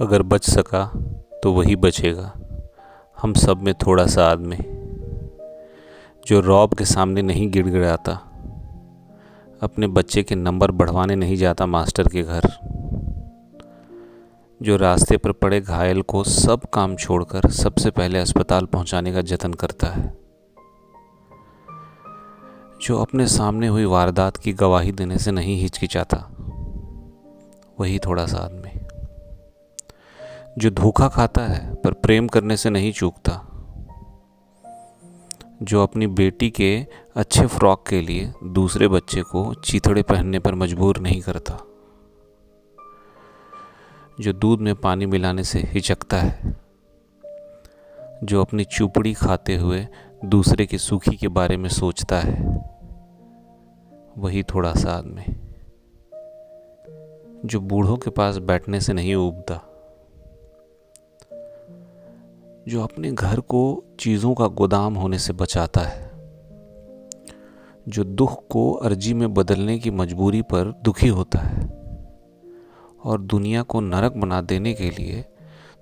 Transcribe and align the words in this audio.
अगर 0.00 0.22
बच 0.22 0.44
सका 0.44 0.84
तो 1.42 1.52
वही 1.52 1.74
बचेगा। 1.76 2.32
हम 3.18 3.32
सब 3.32 3.60
में 3.62 3.72
थोड़ा 3.74 4.06
सा 4.06 4.24
आदमी, 4.26 4.56
जो 6.26 6.40
रॉब 6.40 6.74
के 6.74 6.84
सामने 6.84 7.22
नहीं 7.22 7.50
गिड़गिड़ाता, 7.50 8.12
अपने 9.62 9.86
बच्चे 9.88 10.22
के 10.22 10.34
नंबर 10.34 10.70
बढ़वाने 10.70 11.16
नहीं 11.16 11.36
जाता 11.36 11.66
मास्टर 11.66 12.08
के 12.08 12.22
घर, 12.22 12.50
जो 14.60 14.76
रास्ते 14.76 15.16
पर 15.16 15.32
पड़े 15.32 15.60
घायल 15.60 16.02
को 16.02 16.24
सब 16.24 16.60
काम 16.72 16.96
छोड़कर 16.96 17.50
सबसे 17.52 17.90
पहले 17.90 18.18
अस्पताल 18.18 18.66
पहुँचाने 18.66 19.12
का 19.12 19.22
जतन 19.22 19.52
करता 19.54 19.86
है, 19.86 20.12
जो 22.82 22.98
अपने 22.98 23.26
सामने 23.26 23.68
हुई 23.68 23.84
वारदात 23.84 24.36
की 24.36 24.52
गवाही 24.52 24.92
देने 24.92 25.18
से 25.18 25.32
नहीं 25.32 25.56
हिचकिचाता, 25.60 26.26
वही 27.80 27.98
थोड़ा 27.98 28.26
सा 28.26 28.38
आदमी। 28.38 28.80
जो 30.58 30.70
धोखा 30.70 31.08
खाता 31.08 31.42
है, 31.42 31.74
पर 31.74 31.92
प्रेम 31.92 32.28
करने 32.28 32.56
से 32.56 32.70
नहीं 32.70 32.92
चूकता, 32.92 33.32
जो 35.62 35.82
अपनी 35.82 36.06
बेटी 36.06 36.50
के 36.50 36.86
अच्छे 37.16 37.46
फ्रॉक 37.46 37.86
के 37.88 38.00
लिए 38.00 38.32
दूसरे 38.44 38.88
बच्चे 38.88 39.22
को 39.22 39.54
चीथड़े 39.54 40.02
पहनने 40.02 40.38
पर 40.38 40.54
मजबूर 40.54 40.98
नहीं 40.98 41.20
करता, 41.20 41.58
जो 44.20 44.32
दूध 44.32 44.60
में 44.60 44.74
पानी 44.74 45.06
मिलाने 45.06 45.44
से 45.44 45.60
हिचकता 45.60 46.16
है, 46.16 46.56
जो 48.24 48.40
अपनी 48.40 48.64
चुपड़ी 48.64 49.14
खाते 49.14 49.56
हुए 49.56 49.86
दूसरे 50.24 50.66
की 50.66 50.78
सुखी 50.78 51.16
के 51.16 51.28
बारे 51.28 51.56
में 51.56 51.68
सोचता 51.68 52.20
है, 52.20 52.40
वही 54.18 54.42
थोड़ा 54.42 54.74
सा 54.74 54.92
आदमी, 54.92 55.24
जो 57.44 57.60
बूढ़ों 57.60 57.96
के 57.96 58.10
पास 58.10 58.36
बैठने 58.36 58.80
से 58.80 58.92
नहीं 58.92 59.14
उबता। 59.14 59.73
जो 62.68 62.82
अपने 62.82 63.12
घर 63.12 63.40
को 63.40 63.84
चीज़ों 64.00 64.34
का 64.34 64.46
गोदाम 64.46 64.94
होने 64.94 65.18
से 65.18 65.32
बचाता 65.32 65.80
है, 65.80 66.10
जो 67.88 68.04
दुख 68.04 68.48
को 68.48 68.72
अर्जी 68.72 69.14
में 69.14 69.34
बदलने 69.34 69.78
की 69.78 69.90
मजबूरी 69.90 70.42
पर 70.42 70.80
दुखी 70.84 71.08
होता 71.08 71.38
है 71.38 71.66
और 73.04 73.20
दुनिया 73.20 73.62
को 73.62 73.80
नरक 73.80 74.12
बना 74.12 74.40
देने 74.40 74.72
के 74.72 74.90
लिए 74.90 75.24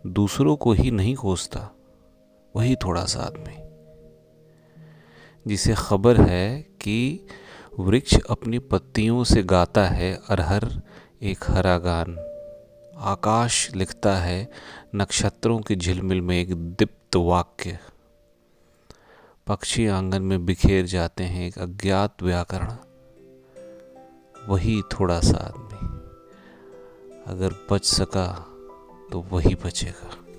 दूसरों 0.07 0.57
को 0.57 0.73
ही 0.73 0.91
नहीं 0.91 1.15
कोसता 1.15 1.71
वही 2.57 2.77
थोड़ा 2.77 3.05
सा 3.05 3.21
आदमी। 3.21 3.57
जिसे 5.47 5.75
खबर 5.77 6.21
है 6.21 6.63
कि 6.63 7.27
वृक्ष 7.79 8.19
अपनी 8.31 8.59
पत्तियों 8.59 9.25
से 9.25 9.43
गाता 9.43 9.85
है 9.85 10.19
अरहर 10.29 10.83
एक 11.23 11.39
हरा 11.49 11.79
गान 11.79 12.32
आकाश 12.97 13.71
लिखता 13.75 14.17
है, 14.17 14.51
नक्षत्रों 14.95 15.61
की 15.61 15.77
झिलमिल 15.77 16.21
में 16.21 16.41
एक 16.41 16.55
दीप्त 16.55 17.17
वाक्य। 17.17 17.79
पक्षी 19.47 19.87
आँगन 19.87 20.23
में 20.23 20.47
बिखेर 20.47 20.87
जाते 20.87 21.25
हैं, 21.25 21.49
एक 21.49 21.59
अज्ञात 21.59 22.23
व्याकरण। 22.23 22.77
वही 24.49 24.83
थोड़ा 24.83 25.21
सा 25.21 25.39
आदमी। 25.39 25.89
अगर 27.27 27.67
बच 27.71 27.85
सका 27.85 28.47
तो 29.13 29.21
वही 29.21 29.55
बचेगा। 29.55 30.32